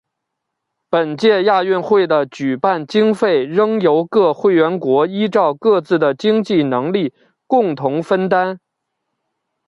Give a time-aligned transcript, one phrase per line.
[0.89, 7.13] 本届亚运会的举办经费仍由各会员国依照各自的经济能力
[7.45, 8.59] 共同分担。